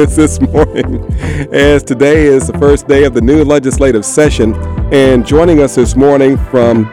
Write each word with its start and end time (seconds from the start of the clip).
us 0.00 0.16
this 0.16 0.40
morning 0.40 1.04
as 1.52 1.82
today 1.82 2.24
is 2.24 2.46
the 2.46 2.58
first 2.58 2.88
day 2.88 3.04
of 3.04 3.14
the 3.14 3.20
new 3.20 3.44
legislative 3.44 4.04
session. 4.04 4.54
And 4.92 5.26
joining 5.26 5.60
us 5.60 5.74
this 5.74 5.96
morning 5.96 6.36
from 6.36 6.84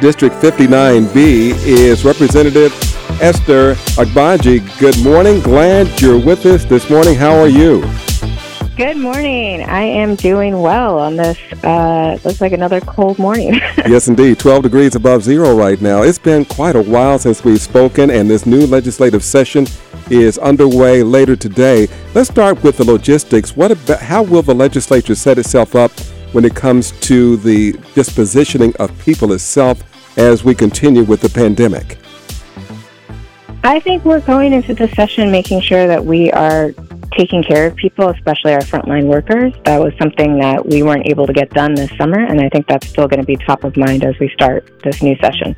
District 0.00 0.34
59B 0.36 1.54
is 1.64 2.04
Representative 2.04 2.72
Esther 3.20 3.74
Agbaji. 3.96 4.78
Good 4.78 5.02
morning. 5.02 5.40
Glad 5.40 6.00
you're 6.00 6.18
with 6.18 6.44
us 6.46 6.64
this 6.64 6.90
morning. 6.90 7.14
How 7.14 7.38
are 7.38 7.48
you? 7.48 7.82
Good 8.76 8.96
morning. 8.96 9.62
I 9.62 9.82
am 9.82 10.14
doing 10.14 10.60
well 10.60 10.98
on 10.98 11.16
this. 11.16 11.36
Uh, 11.64 12.18
looks 12.24 12.40
like 12.40 12.52
another 12.52 12.80
cold 12.80 13.18
morning. 13.18 13.54
yes, 13.86 14.06
indeed. 14.06 14.38
12 14.38 14.62
degrees 14.62 14.94
above 14.94 15.24
zero 15.24 15.56
right 15.56 15.80
now. 15.80 16.02
It's 16.02 16.18
been 16.18 16.44
quite 16.44 16.76
a 16.76 16.82
while 16.82 17.18
since 17.18 17.42
we've 17.42 17.60
spoken, 17.60 18.10
and 18.10 18.30
this 18.30 18.46
new 18.46 18.66
legislative 18.66 19.24
session 19.24 19.66
is 20.10 20.38
underway 20.38 21.02
later 21.02 21.36
today. 21.36 21.88
Let's 22.14 22.30
start 22.30 22.62
with 22.62 22.78
the 22.78 22.84
logistics. 22.84 23.56
What 23.56 23.70
about, 23.70 24.00
how 24.00 24.22
will 24.22 24.42
the 24.42 24.54
legislature 24.54 25.14
set 25.14 25.38
itself 25.38 25.74
up 25.74 25.90
when 26.32 26.44
it 26.44 26.54
comes 26.54 26.92
to 27.00 27.36
the 27.38 27.72
dispositioning 27.94 28.74
of 28.76 28.96
people 28.98 29.32
itself 29.32 29.82
as 30.18 30.44
we 30.44 30.54
continue 30.54 31.04
with 31.04 31.20
the 31.20 31.28
pandemic? 31.28 31.98
I 33.64 33.80
think 33.80 34.04
we're 34.04 34.20
going 34.20 34.52
into 34.52 34.74
the 34.74 34.88
session 34.88 35.30
making 35.30 35.60
sure 35.62 35.86
that 35.86 36.04
we 36.04 36.30
are 36.32 36.72
taking 37.16 37.42
care 37.42 37.66
of 37.66 37.76
people, 37.76 38.08
especially 38.08 38.52
our 38.52 38.60
frontline 38.60 39.06
workers. 39.06 39.52
That 39.64 39.80
was 39.80 39.92
something 39.98 40.38
that 40.38 40.64
we 40.64 40.82
weren't 40.82 41.06
able 41.06 41.26
to 41.26 41.32
get 41.32 41.50
done 41.50 41.74
this 41.74 41.90
summer, 41.96 42.18
and 42.18 42.40
I 42.40 42.48
think 42.48 42.66
that's 42.66 42.88
still 42.88 43.08
going 43.08 43.20
to 43.20 43.26
be 43.26 43.36
top 43.36 43.64
of 43.64 43.76
mind 43.76 44.04
as 44.04 44.18
we 44.20 44.28
start 44.30 44.82
this 44.82 45.02
new 45.02 45.16
session. 45.16 45.56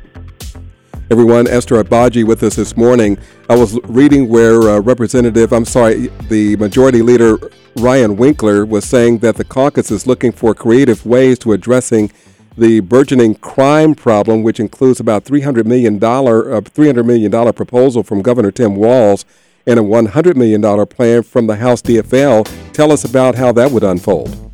Everyone, 1.11 1.45
Esther 1.45 1.83
Agbaji 1.83 2.23
with 2.23 2.41
us 2.41 2.55
this 2.55 2.77
morning. 2.77 3.17
I 3.49 3.57
was 3.57 3.77
reading 3.83 4.29
where 4.29 4.61
uh, 4.61 4.79
Representative, 4.79 5.51
I'm 5.51 5.65
sorry, 5.65 6.07
the 6.29 6.55
Majority 6.55 7.01
Leader 7.01 7.37
Ryan 7.75 8.15
Winkler 8.15 8.65
was 8.65 8.85
saying 8.85 9.17
that 9.17 9.35
the 9.35 9.43
caucus 9.43 9.91
is 9.91 10.07
looking 10.07 10.31
for 10.31 10.55
creative 10.55 11.05
ways 11.05 11.37
to 11.39 11.51
addressing 11.51 12.13
the 12.57 12.79
burgeoning 12.79 13.35
crime 13.35 13.93
problem, 13.93 14.41
which 14.41 14.57
includes 14.57 15.01
about 15.01 15.25
$300 15.25 15.65
million, 15.65 15.95
uh, 15.97 16.61
$300 16.61 17.05
million 17.05 17.53
proposal 17.53 18.03
from 18.03 18.21
Governor 18.21 18.51
Tim 18.51 18.77
Walz 18.77 19.25
and 19.67 19.81
a 19.81 19.83
$100 19.83 20.37
million 20.37 20.87
plan 20.87 21.23
from 21.23 21.45
the 21.45 21.57
House 21.57 21.81
DFL. 21.81 22.71
Tell 22.71 22.89
us 22.89 23.03
about 23.03 23.35
how 23.35 23.51
that 23.51 23.71
would 23.71 23.83
unfold. 23.83 24.50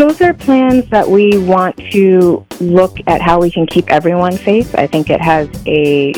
Those 0.00 0.22
are 0.22 0.32
plans 0.32 0.86
that 0.86 1.10
we 1.10 1.36
want 1.36 1.76
to 1.90 2.46
look 2.58 2.96
at 3.06 3.20
how 3.20 3.38
we 3.38 3.50
can 3.50 3.66
keep 3.66 3.90
everyone 3.90 4.32
safe. 4.32 4.74
I 4.74 4.86
think 4.86 5.10
it 5.10 5.20
has 5.20 5.46
a 5.66 6.14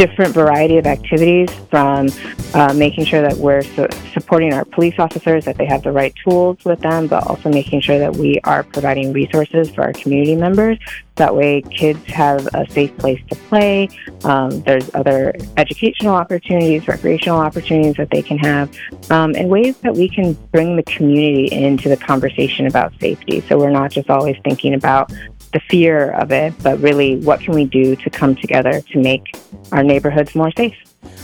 different 0.00 0.32
variety 0.32 0.78
of 0.78 0.86
activities 0.86 1.50
from 1.68 2.08
uh, 2.54 2.72
making 2.72 3.04
sure 3.04 3.20
that 3.20 3.36
we're 3.36 3.60
su- 3.60 3.86
supporting 4.14 4.50
our 4.50 4.64
police 4.64 4.94
officers, 4.98 5.44
that 5.44 5.58
they 5.58 5.66
have 5.66 5.82
the 5.82 5.92
right 5.92 6.14
tools 6.24 6.56
with 6.64 6.80
them, 6.80 7.06
but 7.06 7.22
also 7.26 7.50
making 7.50 7.82
sure 7.82 7.98
that 7.98 8.16
we 8.16 8.40
are 8.44 8.62
providing 8.62 9.12
resources 9.12 9.68
for 9.68 9.82
our 9.82 9.92
community 9.92 10.34
members. 10.34 10.78
That 11.16 11.36
way, 11.36 11.60
kids 11.60 12.02
have 12.06 12.48
a 12.54 12.66
safe 12.70 12.96
place 12.96 13.20
to 13.28 13.36
play. 13.50 13.90
Um, 14.24 14.62
there's 14.62 14.90
other 14.94 15.34
educational 15.58 16.14
opportunities, 16.14 16.88
recreational 16.88 17.38
opportunities 17.38 17.96
that 17.96 18.08
they 18.08 18.22
can 18.22 18.38
have, 18.38 18.74
um, 19.10 19.34
and 19.34 19.50
ways 19.50 19.76
that 19.80 19.94
we 19.94 20.08
can 20.08 20.32
bring 20.50 20.76
the 20.76 20.82
community 20.84 21.52
into 21.52 21.90
the 21.90 21.98
conversation 21.98 22.66
about 22.66 22.94
safety. 23.00 23.42
So 23.42 23.58
we're 23.58 23.68
not 23.68 23.90
just 23.90 24.08
always 24.08 24.38
thinking 24.44 24.72
about 24.72 25.12
the 25.52 25.60
fear 25.60 26.12
of 26.12 26.30
it, 26.30 26.54
but 26.62 26.78
really 26.80 27.16
what 27.16 27.40
can 27.40 27.54
we 27.54 27.64
do 27.64 27.96
to 27.96 28.10
come 28.10 28.34
together 28.36 28.80
to 28.80 28.98
make 28.98 29.36
our 29.72 29.82
neighborhoods 29.82 30.34
more 30.34 30.50
safe? 30.56 30.76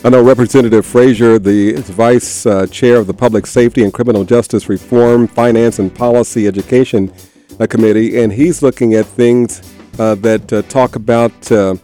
I 0.04 0.08
know 0.08 0.22
Representative 0.22 0.86
Frazier, 0.86 1.38
the 1.38 1.74
vice 1.82 2.46
uh, 2.46 2.66
chair 2.66 2.96
of 2.96 3.06
the 3.06 3.14
Public 3.14 3.46
Safety 3.46 3.84
and 3.84 3.92
Criminal 3.92 4.24
Justice 4.24 4.68
Reform, 4.68 5.26
Finance 5.26 5.78
and 5.78 5.94
Policy 5.94 6.46
Education 6.46 7.12
uh, 7.60 7.66
Committee, 7.66 8.20
and 8.20 8.32
he's 8.32 8.62
looking 8.62 8.94
at 8.94 9.06
things 9.06 9.62
uh, 9.98 10.14
that 10.16 10.52
uh, 10.52 10.62
talk 10.62 10.96
about 10.96 11.52
uh, 11.52 11.76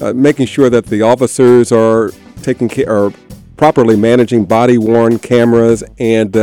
uh, 0.00 0.12
making 0.12 0.46
sure 0.46 0.70
that 0.70 0.86
the 0.86 1.02
officers 1.02 1.72
are 1.72 2.10
taking 2.42 2.68
care, 2.68 2.88
are 2.90 3.12
properly 3.56 3.96
managing 3.96 4.44
body 4.44 4.78
worn 4.78 5.18
cameras 5.18 5.82
and 5.98 6.36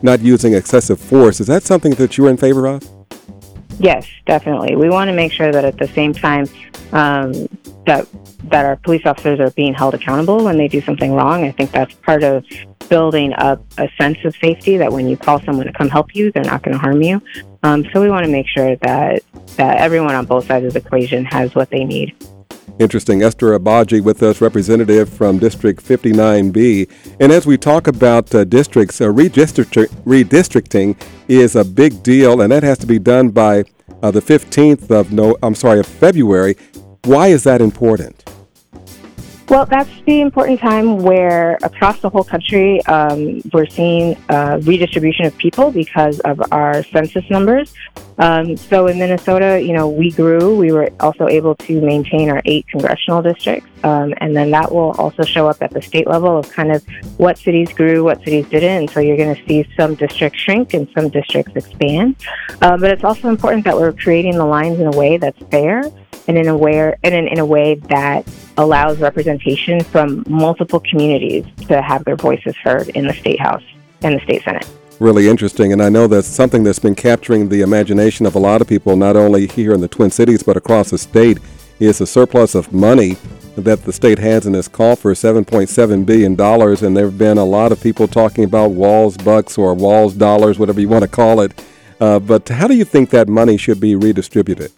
not 0.00 0.20
using 0.20 0.54
excessive 0.54 0.98
force. 0.98 1.38
Is 1.38 1.46
that 1.48 1.62
something 1.62 1.92
that 1.96 2.16
you're 2.16 2.30
in 2.30 2.38
favor 2.38 2.66
of? 2.66 2.82
Yes, 3.78 4.06
definitely. 4.26 4.76
We 4.76 4.88
want 4.88 5.08
to 5.08 5.14
make 5.14 5.32
sure 5.32 5.50
that 5.50 5.64
at 5.64 5.78
the 5.78 5.88
same 5.88 6.12
time 6.12 6.46
um, 6.92 7.32
that 7.86 8.06
that 8.44 8.64
our 8.66 8.76
police 8.76 9.06
officers 9.06 9.40
are 9.40 9.50
being 9.52 9.72
held 9.72 9.94
accountable 9.94 10.44
when 10.44 10.58
they 10.58 10.68
do 10.68 10.80
something 10.80 11.12
wrong. 11.12 11.44
I 11.44 11.52
think 11.52 11.70
that's 11.70 11.94
part 11.94 12.22
of 12.22 12.44
building 12.88 13.32
up 13.34 13.64
a 13.78 13.88
sense 13.96 14.18
of 14.24 14.34
safety 14.36 14.76
that 14.76 14.92
when 14.92 15.08
you 15.08 15.16
call 15.16 15.40
someone 15.40 15.66
to 15.66 15.72
come 15.72 15.88
help 15.88 16.14
you, 16.14 16.30
they're 16.32 16.44
not 16.44 16.62
going 16.62 16.74
to 16.74 16.78
harm 16.78 17.00
you. 17.00 17.22
Um, 17.62 17.86
so 17.92 18.02
we 18.02 18.10
want 18.10 18.26
to 18.26 18.30
make 18.30 18.46
sure 18.48 18.76
that 18.76 19.22
that 19.56 19.78
everyone 19.78 20.14
on 20.14 20.26
both 20.26 20.46
sides 20.46 20.66
of 20.66 20.72
the 20.72 20.80
equation 20.80 21.24
has 21.24 21.54
what 21.54 21.70
they 21.70 21.84
need. 21.84 22.14
Interesting. 22.78 23.22
Esther 23.22 23.58
Agbaji 23.58 24.02
with 24.02 24.22
us, 24.22 24.40
representative 24.40 25.08
from 25.08 25.38
District 25.38 25.82
59B. 25.82 26.90
And 27.20 27.30
as 27.30 27.46
we 27.46 27.56
talk 27.58 27.86
about 27.86 28.34
uh, 28.34 28.44
districts, 28.44 29.00
uh, 29.00 29.04
redistricting, 29.04 29.88
redistricting 30.04 31.00
is 31.28 31.54
a 31.54 31.64
big 31.64 32.02
deal, 32.02 32.40
and 32.40 32.50
that 32.50 32.62
has 32.62 32.78
to 32.78 32.86
be 32.86 32.98
done 32.98 33.28
by 33.28 33.64
uh, 34.02 34.10
the 34.10 34.20
15th 34.20 34.90
of 34.90 35.12
no, 35.12 35.36
I'm 35.42 35.54
sorry, 35.54 35.80
of 35.80 35.86
February. 35.86 36.56
Why 37.04 37.28
is 37.28 37.44
that 37.44 37.60
important? 37.60 38.31
Well, 39.52 39.66
that's 39.66 39.90
the 40.06 40.22
important 40.22 40.60
time 40.60 41.00
where 41.00 41.58
across 41.62 42.00
the 42.00 42.08
whole 42.08 42.24
country 42.24 42.82
um, 42.86 43.42
we're 43.52 43.66
seeing 43.66 44.16
redistribution 44.30 45.26
of 45.26 45.36
people 45.36 45.70
because 45.70 46.20
of 46.20 46.40
our 46.50 46.82
census 46.84 47.28
numbers. 47.28 47.74
Um, 48.16 48.56
so 48.56 48.86
in 48.86 48.98
Minnesota, 48.98 49.60
you 49.60 49.74
know, 49.74 49.90
we 49.90 50.10
grew. 50.10 50.56
We 50.56 50.72
were 50.72 50.88
also 51.00 51.28
able 51.28 51.54
to 51.56 51.82
maintain 51.82 52.30
our 52.30 52.40
eight 52.46 52.66
congressional 52.68 53.20
districts, 53.20 53.68
um, 53.84 54.14
and 54.22 54.34
then 54.34 54.50
that 54.52 54.72
will 54.72 54.92
also 54.92 55.22
show 55.22 55.48
up 55.48 55.60
at 55.60 55.70
the 55.72 55.82
state 55.82 56.06
level 56.06 56.38
of 56.38 56.50
kind 56.50 56.72
of 56.72 56.82
what 57.18 57.36
cities 57.36 57.74
grew, 57.74 58.04
what 58.04 58.24
cities 58.24 58.48
didn't. 58.48 58.70
And 58.70 58.90
so 58.90 59.00
you're 59.00 59.18
going 59.18 59.36
to 59.36 59.46
see 59.46 59.68
some 59.76 59.96
districts 59.96 60.38
shrink 60.38 60.72
and 60.72 60.88
some 60.94 61.10
districts 61.10 61.52
expand. 61.56 62.16
Uh, 62.62 62.78
but 62.78 62.90
it's 62.90 63.04
also 63.04 63.28
important 63.28 63.66
that 63.66 63.76
we're 63.76 63.92
creating 63.92 64.36
the 64.36 64.46
lines 64.46 64.80
in 64.80 64.86
a 64.86 64.96
way 64.96 65.18
that's 65.18 65.42
fair 65.50 65.82
and 66.26 66.38
in 66.38 66.48
a 66.48 66.56
way 66.56 66.94
and 67.02 67.14
in, 67.14 67.28
in 67.28 67.38
a 67.38 67.44
way 67.44 67.74
that 67.74 68.26
allows 68.58 68.98
representation 68.98 69.82
from 69.82 70.24
multiple 70.28 70.80
communities 70.80 71.44
to 71.68 71.80
have 71.82 72.04
their 72.04 72.16
voices 72.16 72.54
heard 72.56 72.88
in 72.90 73.06
the 73.06 73.14
state 73.14 73.40
house 73.40 73.64
and 74.02 74.14
the 74.14 74.20
state 74.24 74.42
senate 74.42 74.68
really 74.98 75.28
interesting 75.28 75.72
and 75.72 75.82
i 75.82 75.88
know 75.88 76.06
that's 76.06 76.28
something 76.28 76.62
that's 76.62 76.78
been 76.78 76.94
capturing 76.94 77.48
the 77.48 77.62
imagination 77.62 78.26
of 78.26 78.34
a 78.34 78.38
lot 78.38 78.60
of 78.60 78.68
people 78.68 78.96
not 78.96 79.16
only 79.16 79.46
here 79.46 79.72
in 79.72 79.80
the 79.80 79.88
twin 79.88 80.10
cities 80.10 80.42
but 80.42 80.56
across 80.56 80.90
the 80.90 80.98
state 80.98 81.38
is 81.80 81.98
the 81.98 82.06
surplus 82.06 82.54
of 82.54 82.72
money 82.72 83.16
that 83.56 83.82
the 83.84 83.92
state 83.92 84.18
has 84.18 84.46
in 84.46 84.54
its 84.54 84.68
call 84.68 84.96
for 84.96 85.12
$7.7 85.12 86.06
billion. 86.06 86.40
And 86.40 86.96
there 86.96 87.04
have 87.04 87.18
been 87.18 87.38
a 87.38 87.44
lot 87.44 87.72
of 87.72 87.82
people 87.82 88.08
talking 88.08 88.44
about 88.44 88.70
Walz 88.70 89.16
bucks 89.16 89.58
or 89.58 89.74
Walz 89.74 90.14
dollars, 90.14 90.58
whatever 90.58 90.80
you 90.80 90.88
want 90.88 91.02
to 91.02 91.08
call 91.08 91.40
it. 91.40 91.64
Uh, 92.00 92.18
but 92.18 92.48
how 92.48 92.66
do 92.66 92.74
you 92.74 92.84
think 92.84 93.10
that 93.10 93.28
money 93.28 93.56
should 93.56 93.80
be 93.80 93.94
redistributed? 93.94 94.72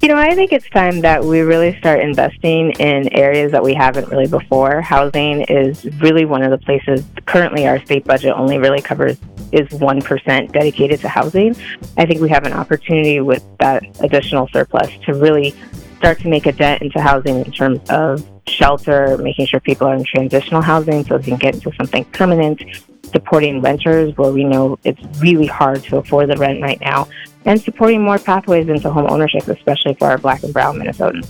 You 0.00 0.06
know, 0.06 0.16
I 0.16 0.36
think 0.36 0.52
it's 0.52 0.68
time 0.70 1.00
that 1.00 1.24
we 1.24 1.40
really 1.40 1.76
start 1.78 1.98
investing 2.00 2.70
in 2.78 3.12
areas 3.12 3.50
that 3.50 3.64
we 3.64 3.74
haven't 3.74 4.08
really 4.08 4.28
before. 4.28 4.80
Housing 4.80 5.42
is 5.42 5.84
really 5.98 6.24
one 6.24 6.44
of 6.44 6.52
the 6.52 6.58
places 6.58 7.04
currently 7.26 7.66
our 7.66 7.84
state 7.84 8.04
budget 8.04 8.32
only 8.36 8.58
really 8.58 8.80
covers 8.80 9.18
is 9.50 9.66
1% 9.70 10.52
dedicated 10.52 11.00
to 11.00 11.08
housing. 11.08 11.56
I 11.96 12.06
think 12.06 12.20
we 12.20 12.28
have 12.28 12.46
an 12.46 12.52
opportunity 12.52 13.20
with 13.20 13.44
that 13.58 13.82
additional 14.00 14.46
surplus 14.52 14.88
to 15.06 15.14
really 15.14 15.52
start 15.96 16.20
to 16.20 16.28
make 16.28 16.46
a 16.46 16.52
dent 16.52 16.80
into 16.80 17.00
housing 17.00 17.44
in 17.44 17.50
terms 17.50 17.80
of 17.90 18.24
shelter, 18.46 19.18
making 19.18 19.46
sure 19.46 19.58
people 19.58 19.88
are 19.88 19.96
in 19.96 20.04
transitional 20.04 20.62
housing 20.62 21.04
so 21.06 21.18
they 21.18 21.24
can 21.24 21.38
get 21.38 21.54
into 21.54 21.72
something 21.76 22.04
permanent, 22.04 22.62
supporting 23.02 23.60
renters 23.60 24.16
where 24.16 24.30
we 24.30 24.44
know 24.44 24.78
it's 24.84 25.02
really 25.20 25.46
hard 25.46 25.82
to 25.82 25.96
afford 25.96 26.30
the 26.30 26.36
rent 26.36 26.62
right 26.62 26.80
now, 26.80 27.08
and 27.44 27.60
supporting 27.60 28.02
more 28.02 28.18
pathways 28.18 28.68
into 28.68 28.90
home 28.90 29.06
ownership, 29.08 29.46
especially 29.48 29.94
for 29.94 30.08
our 30.08 30.18
black 30.18 30.42
and 30.42 30.52
brown 30.52 30.78
Minnesotans. 30.78 31.28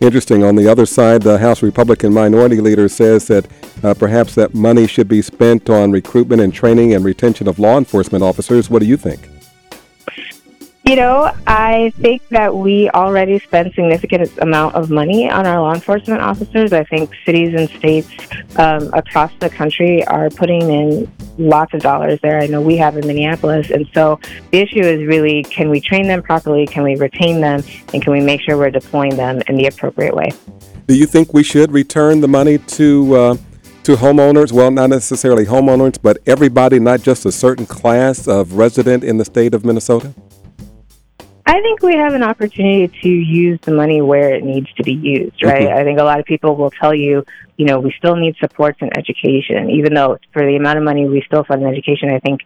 Interesting. 0.00 0.44
On 0.44 0.56
the 0.56 0.68
other 0.68 0.84
side, 0.84 1.22
the 1.22 1.38
House 1.38 1.62
Republican 1.62 2.12
minority 2.12 2.60
leader 2.60 2.88
says 2.88 3.28
that 3.28 3.46
uh, 3.82 3.94
perhaps 3.94 4.34
that 4.34 4.54
money 4.54 4.86
should 4.86 5.08
be 5.08 5.22
spent 5.22 5.70
on 5.70 5.90
recruitment 5.90 6.42
and 6.42 6.52
training 6.52 6.92
and 6.92 7.04
retention 7.04 7.48
of 7.48 7.58
law 7.58 7.78
enforcement 7.78 8.22
officers. 8.22 8.68
What 8.68 8.80
do 8.80 8.86
you 8.86 8.98
think? 8.98 9.20
You 10.86 10.94
know, 10.94 11.32
I 11.48 11.92
think 11.96 12.22
that 12.28 12.54
we 12.54 12.88
already 12.90 13.40
spend 13.40 13.74
significant 13.74 14.30
amount 14.38 14.76
of 14.76 14.88
money 14.88 15.28
on 15.28 15.44
our 15.44 15.60
law 15.60 15.74
enforcement 15.74 16.20
officers. 16.20 16.72
I 16.72 16.84
think 16.84 17.10
cities 17.24 17.54
and 17.58 17.68
states 17.70 18.08
um, 18.56 18.94
across 18.94 19.32
the 19.40 19.50
country 19.50 20.04
are 20.04 20.30
putting 20.30 20.62
in 20.62 21.12
lots 21.38 21.74
of 21.74 21.80
dollars 21.80 22.20
there. 22.22 22.38
I 22.38 22.46
know 22.46 22.60
we 22.60 22.76
have 22.76 22.96
in 22.96 23.04
Minneapolis, 23.04 23.70
and 23.70 23.88
so 23.94 24.20
the 24.52 24.58
issue 24.58 24.78
is 24.78 25.04
really: 25.08 25.42
can 25.42 25.70
we 25.70 25.80
train 25.80 26.06
them 26.06 26.22
properly? 26.22 26.68
Can 26.68 26.84
we 26.84 26.94
retain 26.94 27.40
them? 27.40 27.64
And 27.92 28.00
can 28.00 28.12
we 28.12 28.20
make 28.20 28.40
sure 28.42 28.56
we're 28.56 28.70
deploying 28.70 29.16
them 29.16 29.42
in 29.48 29.56
the 29.56 29.66
appropriate 29.66 30.14
way? 30.14 30.30
Do 30.86 30.94
you 30.94 31.06
think 31.06 31.34
we 31.34 31.42
should 31.42 31.72
return 31.72 32.20
the 32.20 32.28
money 32.28 32.58
to 32.58 33.14
uh, 33.16 33.36
to 33.82 33.96
homeowners? 33.96 34.52
Well, 34.52 34.70
not 34.70 34.90
necessarily 34.90 35.46
homeowners, 35.46 35.98
but 36.00 36.18
everybody, 36.26 36.78
not 36.78 37.02
just 37.02 37.26
a 37.26 37.32
certain 37.32 37.66
class 37.66 38.28
of 38.28 38.52
resident 38.52 39.02
in 39.02 39.16
the 39.16 39.24
state 39.24 39.52
of 39.52 39.64
Minnesota? 39.64 40.14
I 41.48 41.60
think 41.60 41.80
we 41.82 41.94
have 41.94 42.14
an 42.14 42.24
opportunity 42.24 42.88
to 43.02 43.08
use 43.08 43.60
the 43.62 43.72
money 43.72 44.00
where 44.02 44.34
it 44.34 44.42
needs 44.42 44.72
to 44.74 44.82
be 44.82 44.94
used, 44.94 45.44
right? 45.44 45.62
Mm-hmm. 45.62 45.78
I 45.78 45.84
think 45.84 46.00
a 46.00 46.02
lot 46.02 46.18
of 46.18 46.26
people 46.26 46.56
will 46.56 46.72
tell 46.72 46.92
you, 46.92 47.24
you 47.56 47.66
know, 47.66 47.78
we 47.78 47.94
still 47.96 48.16
need 48.16 48.36
supports 48.38 48.78
in 48.80 48.90
education, 48.98 49.70
even 49.70 49.94
though 49.94 50.18
for 50.32 50.44
the 50.44 50.56
amount 50.56 50.78
of 50.78 50.84
money 50.84 51.08
we 51.08 51.22
still 51.24 51.44
fund 51.44 51.62
in 51.62 51.68
education, 51.68 52.10
I 52.10 52.18
think 52.18 52.40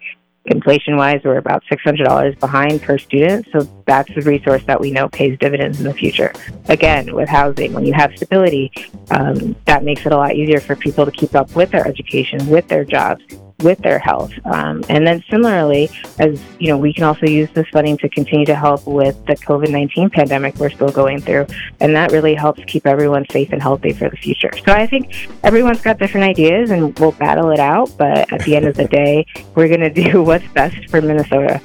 inflation 0.45 0.97
wise, 0.97 1.23
we're 1.25 1.39
about 1.39 1.63
$600 1.71 2.39
behind 2.41 2.83
per 2.83 2.99
student. 2.99 3.47
So 3.53 3.67
that's 3.87 4.13
the 4.15 4.21
resource 4.21 4.63
that 4.65 4.79
we 4.79 4.91
know 4.91 5.09
pays 5.09 5.39
dividends 5.39 5.79
in 5.79 5.85
the 5.87 5.95
future. 5.95 6.33
Again, 6.69 7.15
with 7.15 7.29
housing, 7.29 7.73
when 7.73 7.87
you 7.87 7.95
have 7.95 8.15
stability, 8.17 8.71
um, 9.11 9.57
that 9.65 9.83
makes 9.83 10.05
it 10.05 10.13
a 10.13 10.17
lot 10.17 10.35
easier 10.35 10.61
for 10.61 10.77
people 10.77 11.07
to 11.07 11.11
keep 11.11 11.35
up 11.35 11.55
with 11.57 11.71
their 11.71 11.87
education, 11.87 12.47
with 12.49 12.69
their 12.69 12.85
jobs, 12.85 13.23
with 13.63 13.79
their 13.79 13.99
health. 13.99 14.33
Um, 14.45 14.85
and 14.89 15.07
then 15.07 15.23
similarly, 15.31 15.91
as 16.19 16.41
you 16.59 16.69
know, 16.69 16.79
we 16.79 16.93
can 16.93 17.05
also 17.05 17.27
use 17.27 17.49
this 17.55 17.67
funding 17.69 17.97
to 17.99 18.09
continue 18.09 18.47
to 18.47 18.55
help 18.55 18.87
with 18.87 19.17
the 19.27 19.37
COVID 19.37 19.71
19 19.71 20.11
pandemic 20.11 20.57
we're 20.57 20.71
still 20.71 20.91
going 20.91 21.21
through. 21.21 21.47
And 21.81 21.95
that 21.97 22.13
really 22.13 22.35
helps 22.35 22.63
keep 22.65 22.87
everyone 22.87 23.27
safe 23.31 23.51
and 23.53 23.63
healthy 23.63 23.93
for 23.93 24.09
the 24.09 24.17
future. 24.17 24.51
So 24.67 24.73
I 24.73 24.87
think 24.87 25.29
everyone's 25.43 25.81
got 25.81 25.99
different 25.99 26.27
ideas 26.29 26.71
and 26.71 26.99
we'll 26.99 27.13
battle 27.13 27.51
it 27.51 27.61
out. 27.61 27.91
But 27.97 28.33
at 28.33 28.45
the 28.45 28.57
end 28.57 28.67
of 28.67 28.77
the 28.77 28.87
day, 28.87 29.27
we're 29.55 29.69
going 29.69 29.81
to 29.95 30.11
do 30.11 30.23
what's 30.23 30.47
best 30.49 30.89
for 30.91 31.01
Minnesota. 31.01 31.61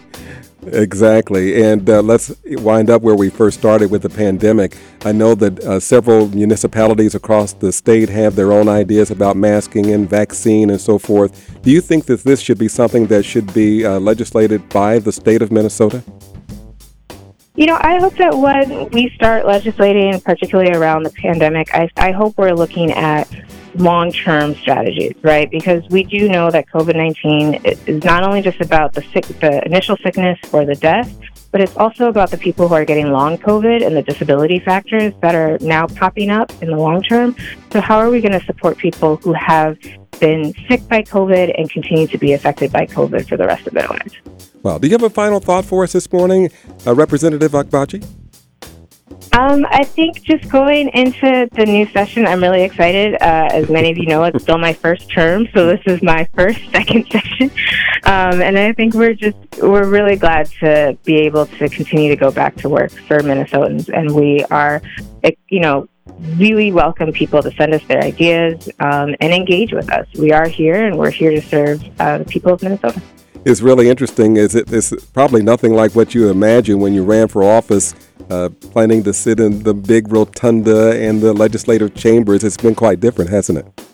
Exactly. 0.67 1.63
And 1.63 1.89
uh, 1.89 2.01
let's 2.01 2.35
wind 2.43 2.89
up 2.89 3.01
where 3.01 3.15
we 3.15 3.29
first 3.29 3.59
started 3.59 3.91
with 3.91 4.01
the 4.01 4.09
pandemic. 4.09 4.77
I 5.03 5.11
know 5.11 5.35
that 5.35 5.59
uh, 5.59 5.79
several 5.79 6.27
municipalities 6.29 7.15
across 7.15 7.53
the 7.53 7.71
state 7.71 8.09
have 8.09 8.35
their 8.35 8.51
own 8.51 8.67
ideas 8.67 9.11
about 9.11 9.37
masking 9.37 9.91
and 9.91 10.09
vaccine 10.09 10.69
and 10.69 10.81
so 10.81 10.97
forth. 10.97 11.61
Do 11.61 11.71
you 11.71 11.81
think 11.81 12.05
that 12.05 12.23
this 12.23 12.41
should 12.41 12.57
be 12.57 12.67
something 12.67 13.07
that 13.07 13.23
should 13.23 13.53
be 13.53 13.85
uh, 13.85 13.99
legislated 13.99 14.67
by 14.69 14.99
the 14.99 15.11
state 15.11 15.41
of 15.41 15.51
Minnesota? 15.51 16.03
You 17.55 17.67
know, 17.67 17.77
I 17.79 17.99
hope 17.99 18.17
that 18.17 18.37
when 18.37 18.89
we 18.89 19.09
start 19.15 19.45
legislating, 19.45 20.19
particularly 20.19 20.71
around 20.71 21.03
the 21.03 21.11
pandemic, 21.11 21.73
I, 21.73 21.89
I 21.95 22.11
hope 22.11 22.37
we're 22.37 22.53
looking 22.53 22.91
at 22.91 23.29
long 23.75 24.11
term 24.11 24.55
strategies, 24.55 25.13
right? 25.21 25.49
Because 25.49 25.83
we 25.89 26.03
do 26.03 26.27
know 26.29 26.51
that 26.51 26.67
COVID 26.69 26.95
19 26.95 27.55
is 27.65 28.03
not 28.03 28.23
only 28.23 28.41
just 28.41 28.61
about 28.61 28.93
the, 28.93 29.01
sick, 29.13 29.25
the 29.39 29.63
initial 29.65 29.97
sickness 29.97 30.39
or 30.51 30.65
the 30.65 30.75
death, 30.75 31.13
but 31.51 31.61
it's 31.61 31.77
also 31.77 32.07
about 32.07 32.31
the 32.31 32.37
people 32.37 32.67
who 32.67 32.73
are 32.73 32.83
getting 32.83 33.11
long 33.11 33.37
COVID 33.37 33.85
and 33.85 33.95
the 33.95 34.01
disability 34.01 34.59
factors 34.59 35.13
that 35.21 35.35
are 35.35 35.57
now 35.61 35.87
popping 35.87 36.29
up 36.29 36.51
in 36.61 36.69
the 36.69 36.75
long 36.75 37.01
term. 37.01 37.35
So, 37.71 37.79
how 37.79 37.97
are 37.97 38.09
we 38.09 38.19
going 38.21 38.37
to 38.37 38.45
support 38.45 38.77
people 38.77 39.17
who 39.17 39.33
have 39.33 39.77
been 40.19 40.53
sick 40.67 40.87
by 40.87 41.01
COVID 41.01 41.57
and 41.57 41.69
continue 41.69 42.07
to 42.07 42.17
be 42.17 42.33
affected 42.33 42.71
by 42.71 42.85
COVID 42.85 43.27
for 43.29 43.37
the 43.37 43.45
rest 43.45 43.67
of 43.67 43.73
their 43.73 43.87
lives? 43.87 44.15
Well, 44.63 44.79
do 44.79 44.87
you 44.87 44.93
have 44.93 45.03
a 45.03 45.09
final 45.09 45.39
thought 45.39 45.63
for 45.63 45.83
us 45.83 45.93
this 45.93 46.11
morning, 46.11 46.49
uh, 46.85 46.95
Representative 46.95 47.51
Agbaji? 47.51 48.05
Um, 49.37 49.65
I 49.69 49.83
think 49.83 50.23
just 50.23 50.49
going 50.49 50.87
into 50.93 51.49
the 51.51 51.65
new 51.65 51.85
session, 51.87 52.25
I'm 52.25 52.41
really 52.41 52.61
excited. 52.61 53.15
Uh, 53.15 53.49
as 53.51 53.69
many 53.69 53.91
of 53.91 53.97
you 53.97 54.05
know, 54.05 54.23
it's 54.23 54.41
still 54.41 54.57
my 54.57 54.71
first 54.71 55.11
term, 55.11 55.45
so 55.53 55.65
this 55.65 55.81
is 55.87 56.01
my 56.01 56.23
first 56.35 56.59
second 56.71 57.05
session, 57.11 57.51
um, 58.05 58.41
and 58.41 58.57
I 58.57 58.71
think 58.71 58.93
we're 58.93 59.13
just 59.13 59.35
we're 59.61 59.89
really 59.89 60.15
glad 60.15 60.45
to 60.61 60.97
be 61.03 61.17
able 61.17 61.47
to 61.47 61.67
continue 61.67 62.07
to 62.07 62.15
go 62.15 62.31
back 62.31 62.55
to 62.57 62.69
work 62.69 62.91
for 62.91 63.19
Minnesotans, 63.19 63.89
and 63.93 64.15
we 64.15 64.45
are, 64.51 64.81
you 65.49 65.59
know, 65.59 65.89
really 66.37 66.71
welcome 66.71 67.11
people 67.11 67.43
to 67.43 67.51
send 67.55 67.73
us 67.73 67.83
their 67.89 68.01
ideas 68.01 68.69
um, 68.79 69.17
and 69.19 69.33
engage 69.33 69.73
with 69.73 69.91
us. 69.91 70.07
We 70.13 70.31
are 70.31 70.47
here, 70.47 70.85
and 70.85 70.97
we're 70.97 71.11
here 71.11 71.31
to 71.31 71.41
serve 71.41 71.83
uh, 71.99 72.19
the 72.19 72.25
people 72.25 72.53
of 72.53 72.63
Minnesota. 72.63 73.01
It's 73.43 73.61
really 73.61 73.89
interesting. 73.89 74.37
Is 74.37 74.55
it? 74.55 74.71
It's 74.71 74.93
probably 75.07 75.43
nothing 75.43 75.73
like 75.73 75.93
what 75.93 76.15
you 76.15 76.29
imagine 76.29 76.79
when 76.79 76.93
you 76.93 77.03
ran 77.03 77.27
for 77.27 77.43
office 77.43 77.93
uh, 78.29 78.49
planning 78.71 79.03
to 79.03 79.13
sit 79.13 79.39
in 79.39 79.63
the 79.63 79.73
big 79.73 80.11
rotunda 80.11 80.99
and 80.99 81.21
the 81.21 81.33
legislative 81.33 81.95
chambers. 81.95 82.43
It's 82.43 82.57
been 82.57 82.75
quite 82.75 82.99
different, 82.99 83.29
hasn't 83.29 83.59
it? 83.59 83.85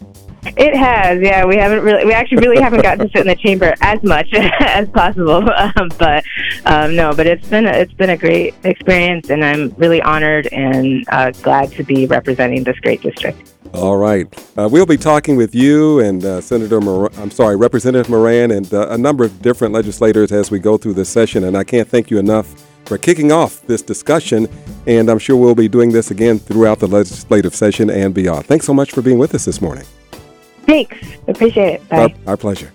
It 0.58 0.76
has, 0.76 1.22
yeah. 1.22 1.46
We 1.46 1.56
haven't 1.56 1.84
really, 1.84 2.04
we 2.04 2.14
actually 2.14 2.40
really 2.40 2.62
haven't 2.62 2.82
gotten 2.82 3.06
to 3.06 3.12
sit 3.12 3.22
in 3.22 3.28
the 3.28 3.36
chamber 3.36 3.76
as 3.82 4.02
much 4.02 4.28
as 4.34 4.90
possible, 4.90 5.48
um, 5.52 5.90
but 6.00 6.24
um, 6.66 6.96
no. 6.96 7.14
But 7.14 7.28
it's 7.28 7.48
been 7.48 7.68
a, 7.68 7.72
it's 7.72 7.94
been 7.94 8.10
a 8.10 8.18
great 8.18 8.56
experience, 8.64 9.30
and 9.30 9.46
I'm 9.46 9.70
really 9.78 10.02
honored 10.02 10.48
and 10.52 11.06
uh, 11.10 11.32
glad 11.44 11.72
to 11.74 11.84
be 11.84 12.08
representing 12.08 12.64
this 12.64 12.80
great 12.80 13.02
district. 13.02 13.54
All 13.76 13.98
right, 13.98 14.28
uh, 14.58 14.68
we'll 14.70 14.88
be 14.88 14.98
talking 14.98 15.36
with 15.36 15.54
you 15.54 16.00
and 16.00 16.26
uh, 16.26 16.42
Senator, 16.42 16.82
Mor- 16.82 17.12
I'm 17.18 17.32
sorry, 17.32 17.56
Representative 17.56 18.10
Moran, 18.10 18.50
and 18.52 18.74
uh, 18.74 18.88
a 18.90 18.98
number 18.98 19.24
of 19.24 19.42
different 19.44 19.74
legislators 19.74 20.32
as 20.32 20.50
we 20.50 20.58
go 20.58 20.76
through 20.76 20.96
this 20.96 21.10
session. 21.10 21.44
And 21.44 21.56
I 21.56 21.64
can't 21.64 21.88
thank 21.88 22.10
you 22.10 22.18
enough 22.18 22.71
for 22.92 22.98
kicking 22.98 23.32
off 23.32 23.66
this 23.68 23.82
discussion. 23.82 24.50
And 24.86 25.10
I'm 25.10 25.18
sure 25.18 25.38
we'll 25.38 25.56
be 25.56 25.70
doing 25.70 25.94
this 25.94 26.12
again 26.12 26.40
throughout 26.40 26.80
the 26.80 26.88
legislative 26.88 27.56
session 27.56 27.90
and 27.90 28.14
beyond. 28.14 28.48
Thanks 28.48 28.66
so 28.66 28.74
much 28.74 28.92
for 28.92 29.02
being 29.02 29.18
with 29.18 29.34
us 29.34 29.46
this 29.46 29.62
morning. 29.62 29.86
Thanks. 30.66 30.98
Appreciate 31.26 31.76
it. 31.76 31.88
Bye. 31.88 32.14
Our, 32.26 32.32
our 32.32 32.38
pleasure. 32.38 32.74